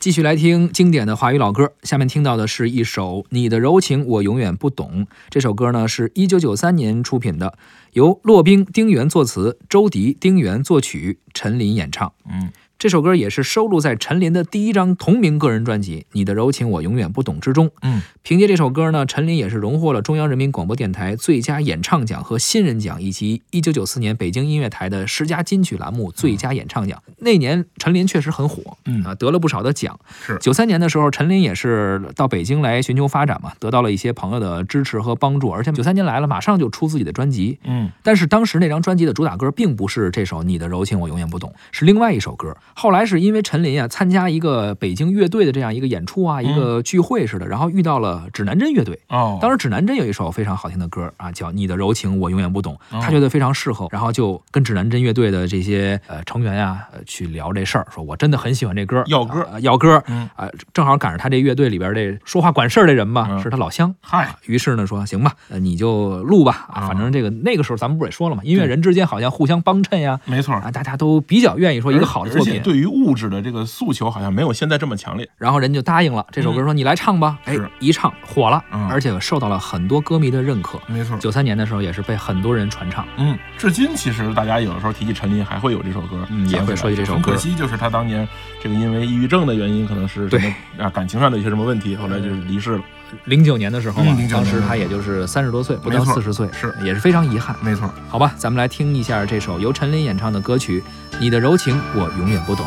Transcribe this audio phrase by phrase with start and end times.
[0.00, 5.04] 继续来听经典的华语老歌，下面听到的是一首《你的柔情我永远不懂》。
[5.28, 7.58] 这首歌呢是一九九三年出品的，
[7.92, 12.10] 由骆冰、丁原作词，周迪、丁原作曲，陈琳演唱。
[12.26, 17.70] 嗯，这首歌也是收录在陈琳的第一张同名个人专辑《你的柔情我永远不懂》之中。
[17.82, 27.02] 嗯，凭借这首歌呢，陈琳也是荣获了中央人民广播电台最佳演唱奖和新人奖，以及一九九四年北京音乐台的十佳金曲栏目最佳演唱奖。
[27.18, 30.00] 那年陈琳确实很火，嗯啊，得了不少的奖。
[30.26, 37.58] 是九三年的时候，陈琳也是到北京来寻求发展嘛，得到了一些朋友的支持和帮助，而且九三年来了，马上就出自己的专辑。
[37.64, 42.56] 嗯但是当时那张专辑的主打歌并不是这首《你的柔情我永远不懂》，是另外一首歌。
[42.74, 48.98] 后来是因为陈琳啊参加一个北京乐队的这样一个演出啊，一个聚会似的，然后遇到了指南针乐队。
[49.08, 53.00] 哦，当时指南针有一首非常好听的歌啊，叫《你的柔情我永远不懂》，哦。
[53.02, 60.28] 他觉得非常适合，然后就跟指南针乐队的这些呃成员呀、呃去聊这事儿，说我真的很喜欢这歌，要歌啊要歌，嗯。
[60.36, 63.40] 啊，正好赶上他这乐队里边这说话管事儿的人吧，嗯。
[63.42, 63.94] 是他老乡。
[64.00, 75.28] 嗨，于是呢，说行吧，呃你就录吧啊，啊反正这个那个时候咱们不是也说了嘛，音乐人之间好像互相帮衬呀，没错，啊，大家都比较愿意说一个好的作品，对于物质的这个诉求好像没有现在这么强烈。
[75.36, 78.88] 然后人就答应了这首歌，说你来唱吧，哎，一唱火了，嗯。
[78.88, 80.80] 而且受到了很多歌迷的认可。
[80.86, 83.06] 没错，九三年的时候也是被很多人传唱。
[83.16, 87.22] 嗯，至今其实大家有的时候提起陈琳，还会有这首歌，嗯也会说起这首歌。
[87.22, 88.28] 很可惜就是他当年
[88.62, 92.82] 这个因为抑郁症的原因，可能是什么啊感情上的一些什么问题，后来就是离世了。
[93.24, 97.54] 零九年的时候啊嗯当时他也就是三十多岁，不到四十岁，是也是非常遗憾。
[97.62, 100.80] 没错，好吧，咱们来听一下这首由陈琳演唱的歌曲
[101.18, 102.64] 《你的柔情我永远不懂》。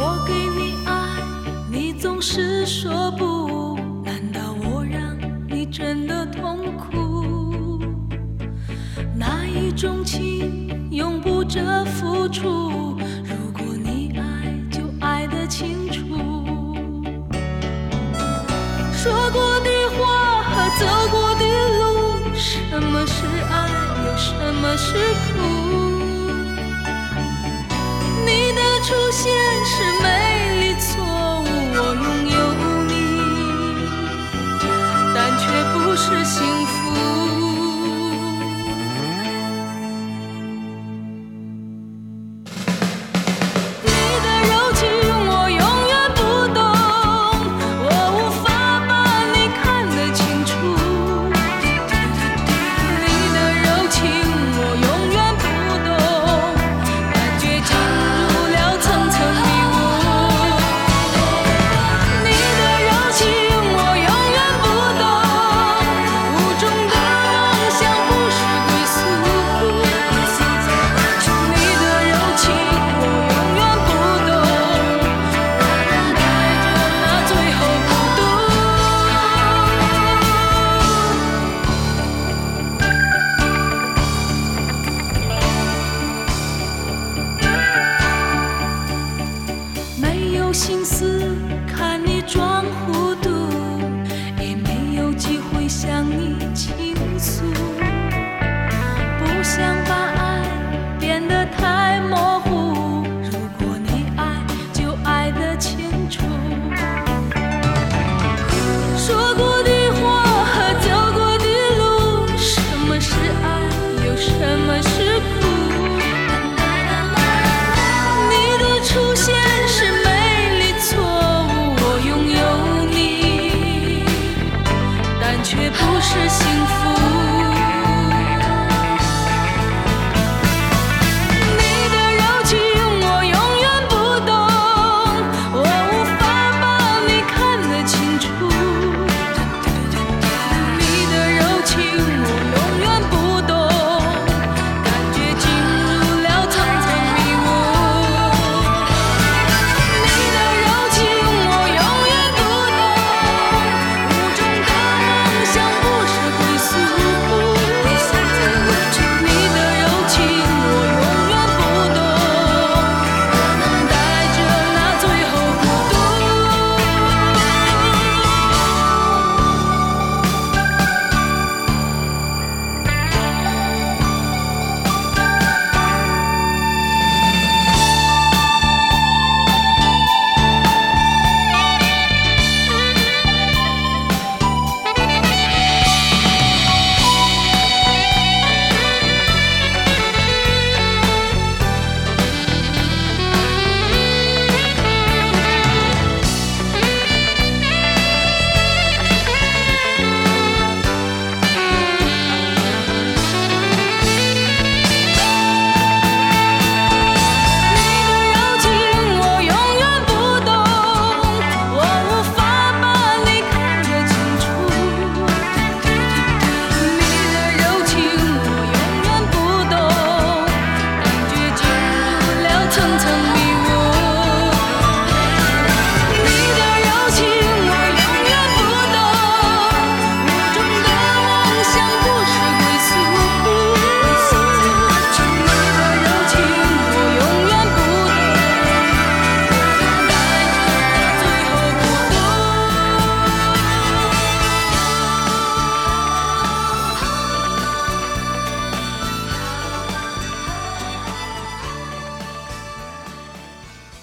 [0.00, 0.92] 我给你爱，
[1.70, 5.16] 你总是说不，难道我让
[5.48, 7.80] 你真的痛苦？
[9.16, 15.87] 那一种情永不着付出，如果你爱，就爱得清
[24.68, 25.40] 么是苦？
[28.26, 29.32] 你的出现